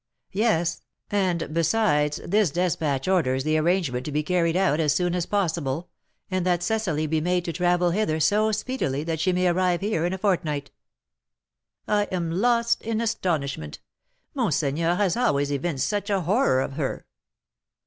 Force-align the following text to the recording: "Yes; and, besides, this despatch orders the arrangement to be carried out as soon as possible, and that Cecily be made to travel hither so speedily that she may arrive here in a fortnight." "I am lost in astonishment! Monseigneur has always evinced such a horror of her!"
"Yes; 0.31 0.81
and, 1.11 1.53
besides, 1.53 2.19
this 2.25 2.49
despatch 2.49 3.07
orders 3.07 3.43
the 3.43 3.55
arrangement 3.59 4.03
to 4.07 4.11
be 4.11 4.23
carried 4.23 4.57
out 4.57 4.79
as 4.79 4.95
soon 4.95 5.13
as 5.13 5.27
possible, 5.27 5.91
and 6.31 6.43
that 6.43 6.63
Cecily 6.63 7.05
be 7.05 7.21
made 7.21 7.45
to 7.45 7.53
travel 7.53 7.91
hither 7.91 8.19
so 8.19 8.51
speedily 8.51 9.03
that 9.03 9.19
she 9.19 9.31
may 9.31 9.47
arrive 9.47 9.81
here 9.81 10.03
in 10.07 10.11
a 10.11 10.17
fortnight." 10.17 10.71
"I 11.87 12.05
am 12.05 12.31
lost 12.31 12.81
in 12.81 12.99
astonishment! 12.99 13.79
Monseigneur 14.33 14.95
has 14.95 15.15
always 15.15 15.51
evinced 15.51 15.87
such 15.87 16.09
a 16.09 16.21
horror 16.21 16.61
of 16.61 16.73
her!" 16.73 17.05